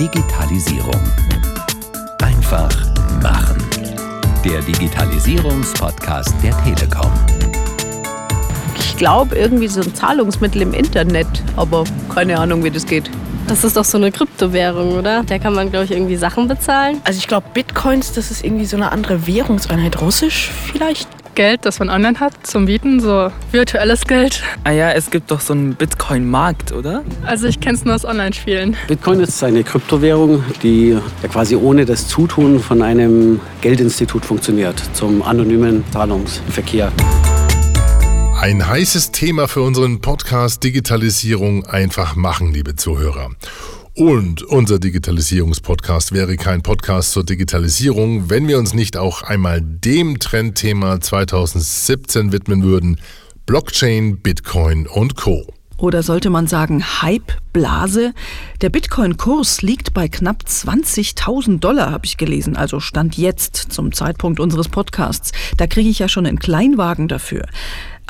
Digitalisierung. 0.00 0.98
Einfach 2.22 2.74
machen. 3.22 3.62
Der 4.42 4.62
Digitalisierungspodcast 4.62 6.34
der 6.42 6.56
Telekom. 6.64 7.12
Ich 8.78 8.96
glaube, 8.96 9.36
irgendwie 9.36 9.68
so 9.68 9.82
ein 9.82 9.94
Zahlungsmittel 9.94 10.62
im 10.62 10.72
Internet, 10.72 11.26
aber 11.54 11.84
keine 12.14 12.38
Ahnung, 12.38 12.64
wie 12.64 12.70
das 12.70 12.86
geht. 12.86 13.10
Das 13.46 13.62
ist 13.62 13.76
doch 13.76 13.84
so 13.84 13.98
eine 13.98 14.10
Kryptowährung, 14.10 14.96
oder? 14.96 15.22
Da 15.22 15.38
kann 15.38 15.52
man, 15.52 15.68
glaube 15.68 15.84
ich, 15.84 15.90
irgendwie 15.90 16.16
Sachen 16.16 16.48
bezahlen. 16.48 17.02
Also 17.04 17.18
ich 17.18 17.28
glaube, 17.28 17.48
Bitcoins, 17.52 18.14
das 18.14 18.30
ist 18.30 18.42
irgendwie 18.42 18.64
so 18.64 18.78
eine 18.78 18.92
andere 18.92 19.26
Währungseinheit. 19.26 20.00
Russisch 20.00 20.50
vielleicht? 20.72 21.08
Geld, 21.34 21.64
das 21.64 21.78
man 21.78 21.88
online 21.90 22.20
hat 22.20 22.46
zum 22.46 22.66
Bieten, 22.66 23.00
so 23.00 23.30
virtuelles 23.52 24.02
Geld. 24.02 24.42
Ah 24.64 24.70
ja, 24.70 24.90
es 24.90 25.10
gibt 25.10 25.30
doch 25.30 25.40
so 25.40 25.52
einen 25.52 25.74
Bitcoin-Markt, 25.74 26.72
oder? 26.72 27.02
Also 27.24 27.46
ich 27.46 27.60
kenne 27.60 27.76
es 27.76 27.84
nur 27.84 27.94
aus 27.94 28.04
Online-Spielen. 28.04 28.76
Bitcoin 28.88 29.20
ist 29.20 29.42
eine 29.42 29.64
Kryptowährung, 29.64 30.44
die 30.62 30.90
ja 30.90 31.28
quasi 31.28 31.56
ohne 31.56 31.84
das 31.84 32.08
Zutun 32.08 32.60
von 32.60 32.82
einem 32.82 33.40
Geldinstitut 33.60 34.24
funktioniert, 34.24 34.82
zum 34.92 35.22
anonymen 35.22 35.84
Zahlungsverkehr. 35.92 36.92
Ein 38.40 38.66
heißes 38.66 39.12
Thema 39.12 39.48
für 39.48 39.60
unseren 39.60 40.00
Podcast 40.00 40.64
Digitalisierung 40.64 41.66
einfach 41.66 42.16
machen, 42.16 42.52
liebe 42.52 42.74
Zuhörer. 42.74 43.30
Und 43.94 44.42
unser 44.44 44.78
Digitalisierungspodcast 44.78 46.12
wäre 46.12 46.36
kein 46.36 46.62
Podcast 46.62 47.12
zur 47.12 47.24
Digitalisierung, 47.24 48.30
wenn 48.30 48.46
wir 48.46 48.58
uns 48.58 48.72
nicht 48.72 48.96
auch 48.96 49.22
einmal 49.22 49.60
dem 49.60 50.18
Trendthema 50.18 51.00
2017 51.00 52.32
widmen 52.32 52.62
würden, 52.62 53.00
Blockchain, 53.46 54.18
Bitcoin 54.18 54.86
und 54.86 55.16
Co. 55.16 55.46
Oder 55.80 56.02
sollte 56.02 56.28
man 56.28 56.46
sagen 56.46 56.84
Hype, 57.00 57.32
Blase? 57.54 58.12
Der 58.60 58.68
Bitcoin-Kurs 58.68 59.62
liegt 59.62 59.94
bei 59.94 60.08
knapp 60.08 60.44
20.000 60.46 61.58
Dollar, 61.58 61.90
habe 61.90 62.04
ich 62.04 62.18
gelesen. 62.18 62.54
Also 62.54 62.80
stand 62.80 63.16
jetzt 63.16 63.56
zum 63.56 63.92
Zeitpunkt 63.92 64.40
unseres 64.40 64.68
Podcasts. 64.68 65.32
Da 65.56 65.66
kriege 65.66 65.88
ich 65.88 65.98
ja 65.98 66.08
schon 66.08 66.26
einen 66.26 66.38
Kleinwagen 66.38 67.08
dafür. 67.08 67.46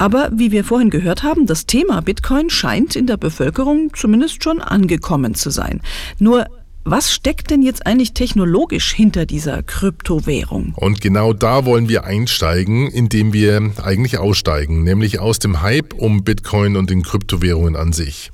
Aber 0.01 0.31
wie 0.33 0.51
wir 0.51 0.65
vorhin 0.65 0.89
gehört 0.89 1.25
haben, 1.25 1.45
das 1.45 1.67
Thema 1.67 2.01
Bitcoin 2.01 2.49
scheint 2.49 2.97
in 2.97 3.07
der 3.07 3.19
Bevölkerung 3.19 3.93
zumindest 3.93 4.43
schon 4.43 4.63
angekommen 4.63 5.35
zu 5.35 5.51
sein. 5.51 5.83
Nur 6.19 6.47
was 6.85 7.13
steckt 7.13 7.51
denn 7.51 7.61
jetzt 7.61 7.87
eigentlich 7.87 8.15
technologisch 8.15 8.95
hinter 8.95 9.27
dieser 9.27 9.63
Kryptowährung? 9.63 10.73
Und 10.75 11.03
genau 11.03 11.35
da 11.35 11.67
wollen 11.67 11.91
wir 11.91 12.05
einsteigen, 12.05 12.91
indem 12.91 13.35
wir 13.35 13.73
eigentlich 13.83 14.17
aussteigen, 14.17 14.85
nämlich 14.85 15.19
aus 15.19 15.39
dem 15.39 15.61
Hype 15.61 15.93
um 15.93 16.25
Bitcoin 16.25 16.79
und 16.79 16.89
den 16.89 17.03
Kryptowährungen 17.03 17.77
an 17.77 17.93
sich. 17.93 18.31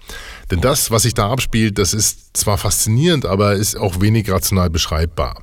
Denn 0.53 0.61
das, 0.61 0.93
was 0.93 1.03
sich 1.03 1.15
da 1.15 1.33
abspielt, 1.33 1.81
das 1.81 1.95
ist 1.95 2.37
zwar 2.37 2.59
faszinierend, 2.59 3.27
aber 3.27 3.55
ist 3.55 3.77
auch 3.77 4.01
wenig 4.01 4.31
rational 4.31 4.71
beschreibbar. 4.71 5.43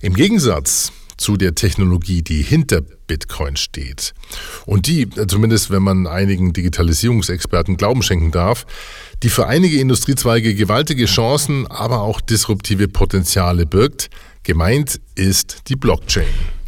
Im 0.00 0.14
Gegensatz 0.14 0.90
zu 1.20 1.36
der 1.36 1.54
Technologie, 1.54 2.22
die 2.22 2.42
hinter 2.42 2.80
Bitcoin 2.80 3.56
steht. 3.56 4.14
Und 4.64 4.86
die, 4.86 5.08
zumindest 5.28 5.70
wenn 5.70 5.82
man 5.82 6.06
einigen 6.06 6.52
Digitalisierungsexperten 6.52 7.76
Glauben 7.76 8.02
schenken 8.02 8.30
darf, 8.30 8.66
die 9.22 9.28
für 9.28 9.46
einige 9.46 9.78
Industriezweige 9.78 10.54
gewaltige 10.54 11.04
Chancen, 11.04 11.66
aber 11.66 12.00
auch 12.00 12.20
disruptive 12.20 12.88
Potenziale 12.88 13.66
birgt. 13.66 14.08
Gemeint 14.44 15.00
ist 15.14 15.68
die 15.68 15.76
Blockchain. 15.76 16.24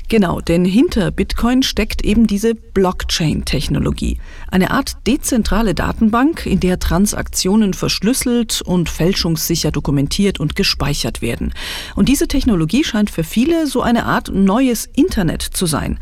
Genau, 0.09 0.41
denn 0.41 0.65
hinter 0.65 1.11
Bitcoin 1.11 1.63
steckt 1.63 2.05
eben 2.05 2.27
diese 2.27 2.55
Blockchain-Technologie. 2.55 4.19
Eine 4.51 4.71
Art 4.71 4.97
dezentrale 5.07 5.75
Datenbank, 5.75 6.45
in 6.45 6.61
der 6.61 6.79
Transaktionen 6.79 7.73
verschlüsselt 7.75 8.61
und 8.63 8.91
fälschungssicher 8.91 9.71
dokumentiert 9.71 10.39
und 10.39 10.55
gespeichert 10.55 11.23
werden. 11.23 11.55
Und 11.95 12.09
diese 12.09 12.29
Technologie 12.29 12.85
scheint 12.85 13.11
für 13.11 13.25
viele 13.25 13.67
so 13.67 13.83
eine 13.83 14.05
Art 14.05 14.31
neues 14.33 14.87
Internet 14.95 15.43
zu 15.43 15.67
sein. 15.67 15.99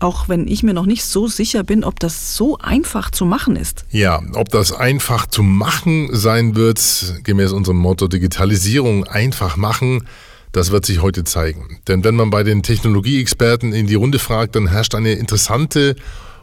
Auch 0.00 0.28
wenn 0.28 0.46
ich 0.46 0.62
mir 0.62 0.74
noch 0.74 0.86
nicht 0.86 1.04
so 1.04 1.26
sicher 1.26 1.62
bin, 1.62 1.84
ob 1.84 1.98
das 2.00 2.36
so 2.36 2.58
einfach 2.58 3.10
zu 3.10 3.24
machen 3.24 3.56
ist. 3.56 3.86
Ja, 3.90 4.20
ob 4.34 4.50
das 4.50 4.72
einfach 4.72 5.26
zu 5.26 5.42
machen 5.42 6.10
sein 6.12 6.54
wird, 6.54 7.20
gemäß 7.24 7.52
unserem 7.52 7.78
Motto 7.78 8.08
Digitalisierung 8.08 9.04
einfach 9.04 9.56
machen, 9.56 10.04
das 10.54 10.70
wird 10.70 10.86
sich 10.86 11.02
heute 11.02 11.24
zeigen. 11.24 11.80
Denn 11.88 12.04
wenn 12.04 12.14
man 12.14 12.30
bei 12.30 12.44
den 12.44 12.62
Technologieexperten 12.62 13.72
in 13.72 13.86
die 13.86 13.96
Runde 13.96 14.18
fragt, 14.18 14.54
dann 14.54 14.68
herrscht 14.68 14.94
eine 14.94 15.12
interessante 15.12 15.96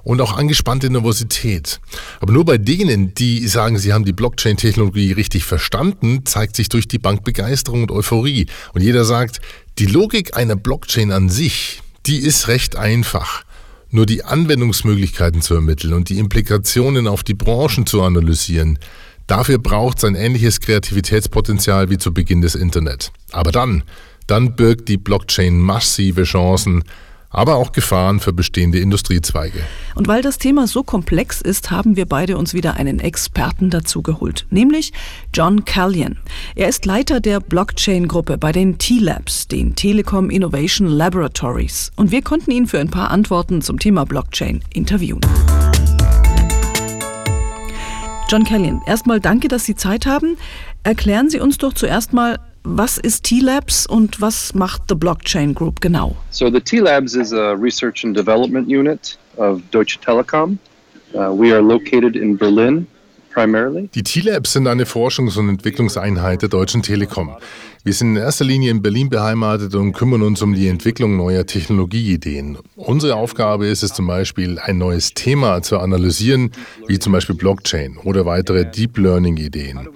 und 0.04 0.20
auch 0.20 0.36
angespannte 0.36 0.90
Nervosität. 0.90 1.80
Aber 2.20 2.34
nur 2.34 2.44
bei 2.44 2.58
denen, 2.58 3.14
die 3.14 3.48
sagen, 3.48 3.78
sie 3.78 3.94
haben 3.94 4.04
die 4.04 4.12
Blockchain-Technologie 4.12 5.14
richtig 5.14 5.46
verstanden, 5.46 6.26
zeigt 6.26 6.58
sich 6.58 6.68
durch 6.68 6.88
die 6.88 7.00
Bank 7.00 7.24
Begeisterung 7.24 7.84
und 7.84 7.92
Euphorie. 7.92 8.48
Und 8.74 8.82
jeder 8.82 9.06
sagt, 9.06 9.40
die 9.80 9.86
Logik 9.86 10.36
einer 10.36 10.58
Blockchain 10.58 11.12
an 11.12 11.30
sich, 11.30 11.82
die 12.06 12.18
ist 12.18 12.50
recht 12.50 12.76
einfach. 12.76 13.44
Nur 13.92 14.06
die 14.06 14.24
Anwendungsmöglichkeiten 14.24 15.42
zu 15.42 15.54
ermitteln 15.54 15.94
und 15.94 16.10
die 16.10 16.20
Implikationen 16.20 17.08
auf 17.08 17.24
die 17.24 17.34
Branchen 17.34 17.86
zu 17.86 18.02
analysieren, 18.02 18.80
Dafür 19.28 19.58
braucht 19.58 20.00
es 20.00 20.04
ein 20.04 20.16
ähnliches 20.16 20.60
Kreativitätspotenzial 20.60 21.90
wie 21.90 21.98
zu 21.98 22.14
Beginn 22.14 22.42
des 22.42 22.56
Internet. 22.56 23.12
Aber 23.32 23.52
dann, 23.52 23.84
dann 24.28 24.56
birgt 24.56 24.90
die 24.90 24.98
Blockchain 24.98 25.60
massive 25.60 26.24
Chancen, 26.24 26.84
aber 27.32 27.56
auch 27.56 27.72
Gefahren 27.72 28.20
für 28.20 28.34
bestehende 28.34 28.80
Industriezweige. 28.80 29.60
Und 29.96 30.08
weil 30.08 30.22
das 30.22 30.38
Thema 30.38 30.68
so 30.68 30.84
komplex 30.84 31.42
ist, 31.42 31.72
haben 31.72 31.96
wir 31.96 32.06
beide 32.06 32.38
uns 32.38 32.54
wieder 32.54 32.76
einen 32.76 33.00
Experten 33.00 33.70
dazu 33.70 34.02
geholt, 34.02 34.46
nämlich 34.50 34.92
John 35.34 35.66
Callion. 35.66 36.18
Er 36.56 36.68
ist 36.68 36.86
Leiter 36.86 37.20
der 37.20 37.40
Blockchain-Gruppe 37.40 38.38
bei 38.38 38.52
den 38.52 38.78
T-Labs, 38.78 39.48
den 39.48 39.76
Telekom 39.76 40.30
Innovation 40.30 40.88
Laboratories. 40.88 41.92
Und 41.96 42.12
wir 42.12 42.22
konnten 42.22 42.52
ihn 42.52 42.68
für 42.68 42.80
ein 42.80 42.92
paar 42.92 43.12
Antworten 43.12 43.62
zum 43.62 43.80
Thema 43.80 44.06
Blockchain 44.06 44.62
interviewen. 44.74 45.22
John 48.32 48.46
Callion, 48.46 48.82
erstmal 48.88 49.20
danke, 49.20 49.50
dass 49.50 49.66
Sie 49.66 49.76
Zeit 49.76 50.06
haben. 50.06 50.38
Erklären 50.84 51.30
Sie 51.30 51.42
uns 51.42 51.58
doch 51.58 51.74
zuerst 51.74 52.14
mal, 52.14 52.40
was 52.64 52.98
ist 52.98 53.26
T-Labs 53.26 53.86
und 53.86 54.22
was 54.22 54.56
macht 54.56 54.84
the 54.88 54.96
Blockchain 54.96 55.54
Group 55.54 55.82
genau? 55.82 56.16
So 56.30 56.50
the 56.50 56.62
T-Labs 56.62 57.14
is 57.14 57.34
a 57.34 57.52
research 57.52 58.06
and 58.06 58.16
development 58.16 58.70
unit 58.70 59.20
of 59.36 59.62
Deutsche 59.72 60.00
Telekom. 60.00 60.58
Uh, 61.14 61.38
we 61.38 61.54
are 61.54 61.62
located 61.62 62.16
in 62.16 62.38
Berlin. 62.38 62.88
Die 63.36 64.04
T-Labs 64.04 64.54
sind 64.54 64.68
eine 64.68 64.86
Forschungs- 64.86 65.38
und 65.38 65.50
Entwicklungseinheit 65.50 66.42
der 66.42 66.50
Deutschen 66.50 66.82
Telekom. 66.82 67.32
Wir 67.84 67.94
sind 67.94 68.16
in 68.16 68.22
erster 68.22 68.46
Linie 68.46 68.72
in 68.72 68.82
Berlin 68.82 69.10
beheimatet 69.10 69.74
und 69.74 69.94
kümmern 69.94 70.22
uns 70.22 70.42
um 70.42 70.54
die 70.54 70.68
Entwicklung 70.68 71.18
neuer 71.18 71.46
Technologieideen. 71.46 72.58
Unsere 72.76 73.16
Aufgabe 73.16 73.68
ist 73.68 73.84
es 73.84 73.94
zum 73.94 74.06
Beispiel, 74.06 74.60
ein 74.60 74.78
neues 74.78 75.14
Thema 75.14 75.62
zu 75.62 75.80
analysieren, 75.80 76.52
wie 76.88 77.00
zum 77.00 77.14
Beispiel 77.14 77.36
Blockchain 77.36 77.98
oder 78.04 78.26
weitere 78.26 78.70
Deep 78.70 78.98
Learning-Ideen. 78.98 79.88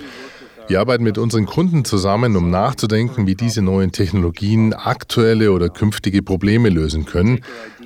Wir 0.67 0.79
arbeiten 0.79 1.03
mit 1.03 1.19
unseren 1.19 1.45
Kunden 1.45 1.85
zusammen, 1.85 2.35
um 2.35 2.49
nachzudenken, 2.49 3.27
wie 3.27 3.35
diese 3.35 3.61
neuen 3.61 3.91
Technologien 3.91 4.73
aktuelle 4.73 5.51
oder 5.51 5.69
künftige 5.69 6.23
Probleme 6.23 6.69
lösen 6.69 7.05
können. 7.05 7.41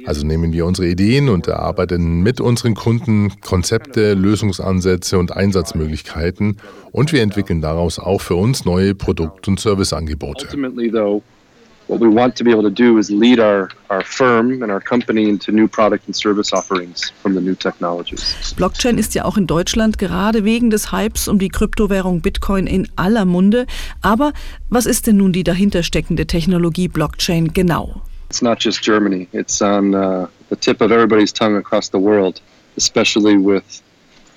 Also 0.09 0.25
nehmen 0.25 0.51
wir 0.53 0.65
unsere 0.65 0.87
Ideen 0.87 1.29
und 1.29 1.45
erarbeiten 1.45 2.21
mit 2.21 2.41
unseren 2.41 2.73
Kunden 2.73 3.31
Konzepte, 3.41 4.15
Lösungsansätze 4.15 5.19
und 5.19 5.37
Einsatzmöglichkeiten 5.37 6.57
und 6.91 7.13
wir 7.13 7.21
entwickeln 7.21 7.61
daraus 7.61 7.99
auch 7.99 8.19
für 8.19 8.33
uns 8.33 8.65
neue 8.65 8.95
Produkt- 8.95 9.47
und 9.47 9.59
Serviceangebote. 9.59 10.47
what 11.87 11.99
we 11.99 12.07
want 12.07 12.35
to 12.35 12.43
be 12.43 12.51
able 12.51 12.63
to 12.63 12.71
do 12.71 12.97
is 12.97 13.11
lead 13.11 13.39
our, 13.39 13.69
our 13.89 14.03
firm 14.03 14.63
and 14.63 14.71
our 14.71 14.81
company 14.81 15.27
into 15.29 15.51
new 15.51 15.67
product 15.67 16.07
and 16.07 16.15
service 16.15 16.53
offerings 16.53 17.11
from 17.21 17.35
the 17.35 17.41
new 17.41 17.55
technologies. 17.55 18.55
Blockchain 18.55 18.97
ist 18.97 19.13
ja 19.13 19.25
auch 19.25 19.37
in 19.37 19.45
Deutschland 19.45 19.99
gerade 19.99 20.43
wegen 20.43 20.71
des 20.71 20.91
Hypes 20.91 21.27
um 21.27 21.37
die 21.37 21.49
Kryptowährung 21.49 22.21
Bitcoin 22.21 22.65
in 22.65 22.87
aller 22.95 23.25
Munde. 23.25 23.67
Aber 24.01 24.33
was 24.69 24.87
ist 24.87 25.05
denn 25.05 25.17
nun 25.17 25.33
die 25.33 25.43
dahinter 25.43 25.83
steckende 25.83 26.25
Technologie 26.25 26.87
Blockchain 26.87 27.53
genau? 27.53 28.01
It's 28.29 28.41
not 28.41 28.59
just 28.59 28.83
Germany. 28.83 29.27
It's 29.33 29.61
on 29.61 29.95
uh, 29.95 30.27
the 30.49 30.55
tip 30.55 30.81
of 30.81 30.91
everybody's 30.91 31.33
tongue 31.33 31.55
across 31.57 31.89
the 31.89 31.97
world, 31.97 32.41
especially 32.77 33.37
with, 33.37 33.81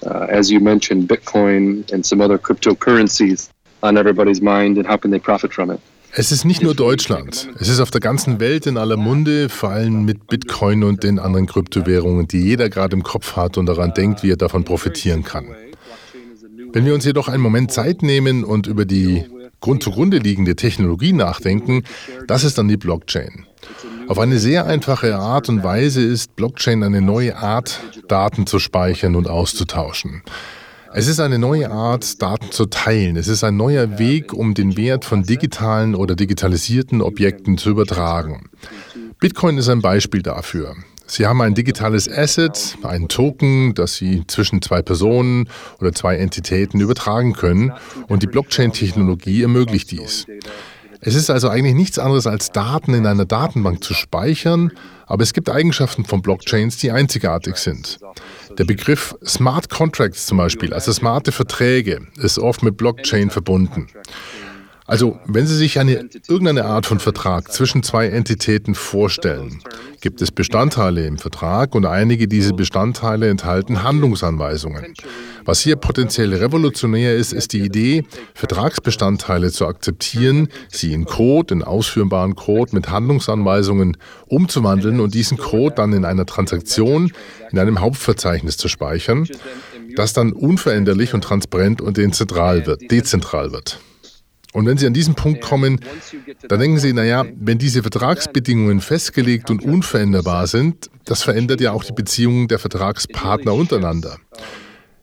uh, 0.06 0.26
as 0.30 0.50
you 0.50 0.60
mentioned, 0.60 1.08
Bitcoin 1.08 1.90
and 1.92 2.04
some 2.04 2.22
other 2.22 2.38
cryptocurrencies 2.38 3.50
on 3.82 3.98
everybody's 3.98 4.40
mind 4.40 4.78
and 4.78 4.86
how 4.86 4.96
can 4.96 5.10
they 5.10 5.18
profit 5.18 5.52
from 5.52 5.70
it. 5.70 5.80
Es 6.14 6.30
ist 6.30 6.44
nicht 6.44 6.62
nur 6.62 6.74
Deutschland. 6.74 7.48
Es 7.58 7.70
ist 7.70 7.80
auf 7.80 7.90
der 7.90 8.02
ganzen 8.02 8.38
Welt 8.38 8.66
in 8.66 8.76
aller 8.76 8.98
Munde, 8.98 9.48
vor 9.48 9.70
allem 9.70 10.04
mit 10.04 10.26
Bitcoin 10.26 10.84
und 10.84 11.04
den 11.04 11.18
anderen 11.18 11.46
Kryptowährungen, 11.46 12.28
die 12.28 12.42
jeder 12.42 12.68
gerade 12.68 12.94
im 12.94 13.02
Kopf 13.02 13.34
hat 13.34 13.56
und 13.56 13.64
daran 13.64 13.94
denkt, 13.94 14.22
wie 14.22 14.30
er 14.30 14.36
davon 14.36 14.64
profitieren 14.64 15.24
kann. 15.24 15.46
Wenn 16.74 16.84
wir 16.84 16.92
uns 16.92 17.06
jedoch 17.06 17.28
einen 17.28 17.42
Moment 17.42 17.72
Zeit 17.72 18.02
nehmen 18.02 18.44
und 18.44 18.66
über 18.66 18.84
die 18.84 19.24
Grund 19.62 19.82
zugrunde 19.82 20.18
liegende 20.18 20.56
Technologie 20.56 21.14
nachdenken, 21.14 21.84
das 22.26 22.44
ist 22.44 22.58
dann 22.58 22.68
die 22.68 22.76
Blockchain. 22.76 23.46
Auf 24.08 24.18
eine 24.18 24.38
sehr 24.38 24.66
einfache 24.66 25.16
Art 25.16 25.48
und 25.48 25.64
Weise 25.64 26.02
ist 26.02 26.36
Blockchain 26.36 26.82
eine 26.82 27.00
neue 27.00 27.36
Art, 27.36 27.80
Daten 28.08 28.46
zu 28.46 28.58
speichern 28.58 29.16
und 29.16 29.28
auszutauschen. 29.28 30.22
Es 30.92 31.06
ist 31.06 31.20
eine 31.20 31.38
neue 31.38 31.70
Art, 31.70 32.20
Daten 32.20 32.50
zu 32.50 32.66
teilen. 32.66 33.16
Es 33.16 33.28
ist 33.28 33.44
ein 33.44 33.56
neuer 33.56 33.98
Weg, 33.98 34.34
um 34.34 34.52
den 34.52 34.76
Wert 34.76 35.06
von 35.06 35.22
digitalen 35.22 35.94
oder 35.94 36.16
digitalisierten 36.16 37.00
Objekten 37.00 37.56
zu 37.56 37.70
übertragen. 37.70 38.50
Bitcoin 39.18 39.56
ist 39.56 39.70
ein 39.70 39.80
Beispiel 39.80 40.20
dafür. 40.20 40.74
Sie 41.06 41.26
haben 41.26 41.40
ein 41.42 41.54
digitales 41.54 42.08
Asset, 42.08 42.76
einen 42.82 43.08
Token, 43.08 43.74
das 43.74 43.96
Sie 43.96 44.24
zwischen 44.26 44.62
zwei 44.62 44.82
Personen 44.82 45.48
oder 45.80 45.92
zwei 45.92 46.16
Entitäten 46.16 46.80
übertragen 46.80 47.32
können 47.34 47.72
und 48.08 48.22
die 48.22 48.26
Blockchain-Technologie 48.26 49.42
ermöglicht 49.42 49.90
dies. 49.90 50.26
Es 51.04 51.16
ist 51.16 51.30
also 51.30 51.48
eigentlich 51.48 51.74
nichts 51.74 51.98
anderes 51.98 52.28
als 52.28 52.52
Daten 52.52 52.94
in 52.94 53.06
einer 53.06 53.24
Datenbank 53.24 53.82
zu 53.82 53.92
speichern, 53.92 54.70
aber 55.06 55.24
es 55.24 55.32
gibt 55.32 55.50
Eigenschaften 55.50 56.04
von 56.04 56.22
Blockchains, 56.22 56.76
die 56.76 56.92
einzigartig 56.92 57.56
sind. 57.56 57.98
Der 58.56 58.64
Begriff 58.64 59.16
Smart 59.26 59.68
Contracts 59.68 60.26
zum 60.26 60.38
Beispiel, 60.38 60.72
also 60.72 60.92
smarte 60.92 61.32
Verträge, 61.32 62.06
ist 62.18 62.38
oft 62.38 62.62
mit 62.62 62.76
Blockchain 62.76 63.30
verbunden. 63.30 63.88
Also, 64.92 65.18
wenn 65.24 65.46
Sie 65.46 65.56
sich 65.56 65.78
eine, 65.78 66.06
irgendeine 66.28 66.66
Art 66.66 66.84
von 66.84 66.98
Vertrag 66.98 67.50
zwischen 67.50 67.82
zwei 67.82 68.08
Entitäten 68.08 68.74
vorstellen, 68.74 69.62
gibt 70.02 70.20
es 70.20 70.30
Bestandteile 70.30 71.06
im 71.06 71.16
Vertrag 71.16 71.74
und 71.74 71.86
einige 71.86 72.28
dieser 72.28 72.52
Bestandteile 72.52 73.30
enthalten 73.30 73.82
Handlungsanweisungen. 73.82 74.92
Was 75.46 75.60
hier 75.60 75.76
potenziell 75.76 76.34
revolutionär 76.34 77.16
ist, 77.16 77.32
ist 77.32 77.54
die 77.54 77.60
Idee, 77.60 78.04
Vertragsbestandteile 78.34 79.50
zu 79.50 79.66
akzeptieren, 79.66 80.48
sie 80.68 80.92
in 80.92 81.06
Code, 81.06 81.54
in 81.54 81.62
ausführbaren 81.62 82.36
Code 82.36 82.74
mit 82.74 82.90
Handlungsanweisungen 82.90 83.96
umzuwandeln 84.26 85.00
und 85.00 85.14
diesen 85.14 85.38
Code 85.38 85.74
dann 85.74 85.94
in 85.94 86.04
einer 86.04 86.26
Transaktion 86.26 87.12
in 87.50 87.58
einem 87.58 87.80
Hauptverzeichnis 87.80 88.58
zu 88.58 88.68
speichern, 88.68 89.26
das 89.96 90.12
dann 90.12 90.34
unveränderlich 90.34 91.14
und 91.14 91.24
transparent 91.24 91.80
und 91.80 91.96
dezentral 91.96 92.66
wird, 92.66 92.90
dezentral 92.90 93.52
wird. 93.52 93.80
Und 94.52 94.66
wenn 94.66 94.76
Sie 94.76 94.86
an 94.86 94.92
diesen 94.92 95.14
Punkt 95.14 95.40
kommen, 95.40 95.80
dann 96.46 96.60
denken 96.60 96.78
Sie, 96.78 96.92
naja, 96.92 97.24
wenn 97.36 97.58
diese 97.58 97.82
Vertragsbedingungen 97.82 98.80
festgelegt 98.80 99.50
und 99.50 99.64
unveränderbar 99.64 100.46
sind, 100.46 100.90
das 101.06 101.22
verändert 101.22 101.60
ja 101.60 101.72
auch 101.72 101.84
die 101.84 101.92
Beziehungen 101.92 102.48
der 102.48 102.58
Vertragspartner 102.58 103.54
untereinander. 103.54 104.18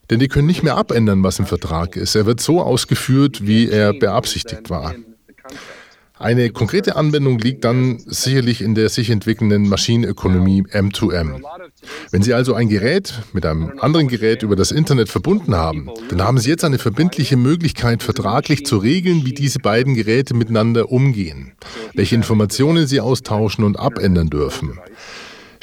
Denn 0.08 0.18
die 0.18 0.28
können 0.28 0.46
nicht 0.46 0.62
mehr 0.62 0.76
abändern, 0.76 1.22
was 1.22 1.38
im 1.38 1.46
Vertrag 1.46 1.96
ist. 1.96 2.14
Er 2.14 2.26
wird 2.26 2.40
so 2.40 2.62
ausgeführt, 2.62 3.46
wie 3.46 3.68
er 3.68 3.92
beabsichtigt 3.92 4.70
war. 4.70 4.94
Eine 6.20 6.50
konkrete 6.50 6.96
Anwendung 6.96 7.38
liegt 7.38 7.64
dann 7.64 7.98
sicherlich 8.04 8.60
in 8.60 8.74
der 8.74 8.90
sich 8.90 9.08
entwickelnden 9.08 9.66
Maschinenökonomie 9.70 10.64
M2M. 10.64 11.40
Wenn 12.10 12.20
Sie 12.20 12.34
also 12.34 12.52
ein 12.52 12.68
Gerät 12.68 13.14
mit 13.32 13.46
einem 13.46 13.72
anderen 13.80 14.06
Gerät 14.06 14.42
über 14.42 14.54
das 14.54 14.70
Internet 14.70 15.08
verbunden 15.08 15.56
haben, 15.56 15.88
dann 16.10 16.22
haben 16.22 16.36
Sie 16.36 16.50
jetzt 16.50 16.62
eine 16.62 16.76
verbindliche 16.76 17.38
Möglichkeit, 17.38 18.02
vertraglich 18.02 18.66
zu 18.66 18.76
regeln, 18.76 19.24
wie 19.24 19.32
diese 19.32 19.60
beiden 19.60 19.94
Geräte 19.94 20.34
miteinander 20.34 20.92
umgehen, 20.92 21.52
welche 21.94 22.16
Informationen 22.16 22.86
sie 22.86 23.00
austauschen 23.00 23.64
und 23.64 23.78
abändern 23.78 24.28
dürfen. 24.28 24.78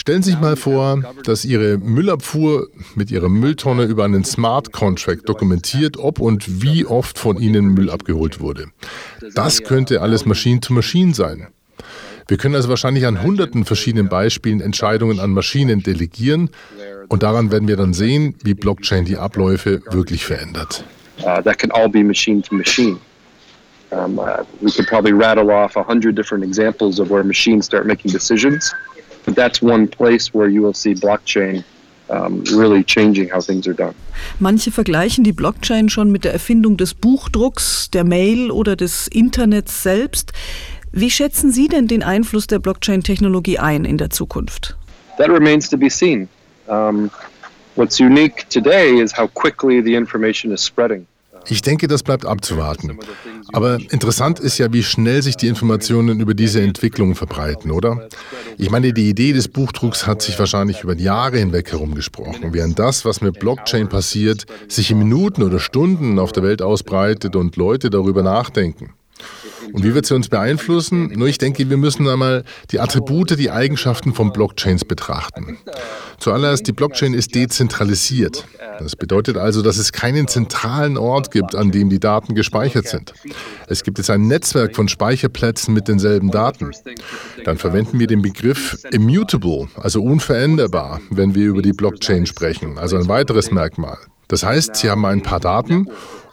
Stellen 0.08 0.24
Sie 0.24 0.32
sich 0.32 0.40
mal 0.40 0.56
vor, 0.56 1.04
dass 1.26 1.44
Ihre 1.44 1.78
Müllabfuhr 1.78 2.70
mit 2.96 3.12
Ihrer 3.12 3.28
Mülltonne 3.28 3.84
über 3.84 4.06
einen 4.06 4.24
Smart 4.24 4.72
Contract 4.72 5.28
dokumentiert, 5.28 5.98
ob 5.98 6.22
und 6.22 6.64
wie 6.64 6.86
oft 6.86 7.20
von 7.20 7.36
Ihnen 7.36 7.74
Müll 7.74 7.90
abgeholt 7.90 8.40
wurde. 8.40 8.68
Das 9.36 9.64
könnte 9.64 10.00
alles 10.00 10.26
Maschine 10.26 10.62
zu 10.62 10.72
Maschine 10.72 11.14
sein. 11.14 11.48
Wir 12.30 12.38
können 12.38 12.56
also 12.56 12.70
wahrscheinlich 12.70 13.06
an 13.06 13.22
hunderten 13.22 13.66
verschiedenen 13.66 14.08
Beispielen 14.08 14.62
Entscheidungen 14.62 15.20
an 15.20 15.32
Maschinen 15.32 15.84
delegieren 15.84 16.52
und 17.10 17.22
daran 17.22 17.52
werden 17.52 17.68
wir 17.68 17.76
dann 17.76 17.94
sehen, 17.94 18.36
wie 18.46 18.54
Blockchain 18.54 19.04
die 19.04 19.18
Abläufe 19.18 19.82
wirklich 19.92 20.24
verändert. 20.24 20.86
Uh, 21.20 21.42
that 21.42 21.58
can 21.58 21.70
all 21.72 21.90
be 21.90 22.02
machine 22.02 22.42
to 22.42 22.56
machine. 22.56 22.98
Um, 23.92 24.18
uh, 24.20 24.46
we 24.62 24.72
could 24.72 24.88
probably 24.88 25.12
rattle 25.12 25.52
off 25.52 25.76
a 25.76 25.84
hundred 25.84 26.16
different 26.16 26.46
examples 26.46 26.98
of 26.98 27.10
where 27.10 27.26
machines 27.26 27.66
start 27.66 27.86
making 27.86 28.10
decisions. 28.10 28.74
But 29.28 29.36
that's 29.36 29.62
one 29.62 29.90
place 29.90 30.34
where 30.34 30.48
you 30.48 30.62
will 30.62 30.74
see 30.74 30.94
blockchain 30.94 31.66
um, 32.10 32.46
really 32.56 32.82
changing 32.82 33.30
how 33.30 33.42
things 33.42 33.68
are 33.68 33.76
done. 33.76 33.94
Manche 34.40 34.72
vergleichen 34.72 35.26
die 35.26 35.34
Blockchain 35.34 35.90
schon 35.90 36.12
mit 36.12 36.24
der 36.24 36.32
Erfindung 36.32 36.78
des 36.78 36.94
Buchdrucks, 36.94 37.92
der 37.92 38.06
Mail 38.06 38.52
oder 38.52 38.78
des 38.78 39.10
Internets 39.10 39.84
selbst. 39.84 40.32
Wie 40.94 41.12
schätzen 41.12 41.52
Sie 41.52 41.68
denn 41.68 41.90
den 41.90 42.04
Einfluss 42.04 42.48
der 42.48 42.60
Blockchain-Technologie 42.60 43.60
ein 43.60 43.84
in 43.84 43.98
der 43.98 44.10
Zukunft? 44.12 44.78
That 45.18 45.30
remains 45.30 45.70
to 45.70 45.78
be 45.78 45.90
seen. 45.90 46.30
Um, 46.70 47.12
what's 47.76 48.00
unique 48.00 48.48
today 48.50 49.02
is 49.02 49.12
how 49.12 49.28
quickly 49.28 49.82
the 49.84 49.94
information 49.94 50.54
is 50.54 50.64
spreading. 50.64 51.06
Ich 51.50 51.62
denke, 51.62 51.88
das 51.88 52.04
bleibt 52.04 52.26
abzuwarten. 52.26 53.00
Aber 53.54 53.78
interessant 53.90 54.40
ist 54.40 54.58
ja, 54.58 54.72
wie 54.74 54.84
schnell 54.84 55.22
sich 55.22 55.38
die 55.38 55.48
Informationen 55.48 56.20
über 56.20 56.34
diese 56.34 56.62
Entwicklung 56.62 57.16
verbreiten, 57.16 57.72
oder? 57.72 58.10
Ich 58.58 58.70
meine, 58.70 58.92
die 58.92 59.10
Idee 59.10 59.34
des 59.34 59.48
Buchdrucks 59.48 60.06
hat 60.06 60.22
sich 60.22 60.38
wahrscheinlich 60.38 60.84
über 60.84 60.96
Jahre 60.96 61.38
hinweg 61.38 61.72
herumgesprochen, 61.72 62.54
während 62.54 62.80
das, 62.80 63.06
was 63.06 63.22
mit 63.22 63.40
Blockchain 63.40 63.88
passiert, 63.88 64.46
sich 64.68 64.92
in 64.92 65.00
Minuten 65.00 65.44
oder 65.44 65.60
Stunden 65.60 66.20
auf 66.20 66.32
der 66.32 66.44
Welt 66.44 66.62
ausbreitet 66.62 67.36
und 67.36 67.56
Leute 67.56 67.90
darüber 67.90 68.24
nachdenken. 68.24 68.94
Und 69.74 69.84
wie 69.84 69.94
wird 69.94 70.06
sie 70.06 70.16
uns 70.16 70.30
beeinflussen? 70.30 71.08
Nur 71.16 71.28
ich 71.28 71.38
denke, 71.38 71.70
wir 71.70 71.78
müssen 71.78 72.08
einmal 72.08 72.44
die 72.72 72.80
Attribute, 72.80 73.38
die 73.38 73.52
Eigenschaften 73.52 74.14
von 74.14 74.32
Blockchains 74.32 74.86
betrachten. 74.86 75.58
Zuallererst, 76.20 76.68
die 76.68 76.72
Blockchain 76.72 77.14
ist 77.14 77.36
dezentralisiert. 77.36 78.46
Das 78.80 78.96
bedeutet 78.96 79.38
also, 79.38 79.62
dass 79.62 79.78
es 79.78 79.92
keinen 79.92 80.28
zentralen 80.28 80.98
Ort 80.98 81.32
gibt, 81.32 81.56
an 81.56 81.72
dem 81.72 81.90
die 81.90 82.00
Daten 82.00 82.36
gespeichert 82.36 82.88
sind. 82.88 83.14
Es 83.68 83.84
gibt 83.84 83.98
jetzt 83.98 84.10
ein 84.10 84.28
Netzwerk 84.28 84.76
von 84.76 84.88
Speicherplätzen 84.88 85.74
mit 85.74 85.88
denselben 85.88 86.32
Daten. 86.32 86.72
Dann 87.44 87.58
verwenden 87.58 88.00
wir 88.00 88.08
den 88.08 88.22
Begriff 88.22 88.78
immutable, 88.92 89.68
also 89.76 90.04
unveränderbar, 90.04 91.02
wenn 91.10 91.36
wir 91.36 91.48
über 91.48 91.62
die 91.62 91.74
Blockchain 91.74 92.26
sprechen, 92.26 92.78
also 92.78 92.98
ein 92.98 93.08
weiteres 93.08 93.52
Merkmal. 93.52 93.98
Das 94.28 94.44
heißt, 94.44 94.76
Sie 94.76 94.90
haben 94.90 95.06
ein 95.06 95.22
paar 95.24 95.40
Daten 95.40 95.88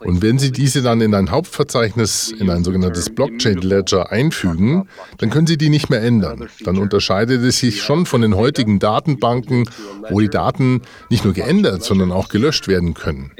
und 0.05 0.23
wenn 0.23 0.39
Sie 0.39 0.53
diese 0.53 0.83
dann 0.83 1.01
in 1.01 1.15
ein 1.15 1.31
Hauptverzeichnis, 1.31 2.33
in 2.39 2.51
ein 2.51 2.65
sogenanntes 2.65 3.11
Blockchain 3.11 3.59
Ledger 3.59 4.13
einfügen, 4.13 4.89
dann 5.19 5.31
können 5.31 5.47
Sie 5.47 5.57
die 5.57 5.71
nicht 5.71 5.91
mehr 5.91 6.03
ändern. 6.03 6.49
Dann 6.65 6.79
unterscheidet 6.79 7.43
es 7.43 7.59
sich 7.59 7.83
schon 7.83 8.07
von 8.07 8.21
den 8.21 8.37
heutigen 8.37 8.79
Datenbanken, 8.79 9.69
wo 10.11 10.21
die 10.21 10.29
Daten 10.29 10.83
nicht 11.11 11.25
nur 11.25 11.35
geändert, 11.35 11.83
sondern 11.83 12.13
auch 12.13 12.29
gelöscht 12.29 12.69
werden 12.69 12.95
können. 12.95 13.33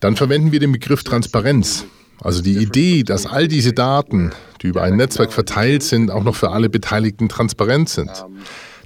Dann 0.00 0.16
verwenden 0.16 0.52
wir 0.52 0.60
den 0.60 0.72
Begriff 0.72 1.04
Transparenz. 1.04 1.86
Also 2.20 2.42
die 2.42 2.56
Idee, 2.56 3.02
dass 3.02 3.26
all 3.26 3.46
diese 3.46 3.72
Daten, 3.72 4.32
die 4.62 4.68
über 4.68 4.82
ein 4.82 4.96
Netzwerk 4.96 5.32
verteilt 5.32 5.82
sind, 5.82 6.10
auch 6.10 6.24
noch 6.24 6.34
für 6.34 6.50
alle 6.50 6.68
Beteiligten 6.68 7.28
transparent 7.28 7.88
sind. 7.88 8.10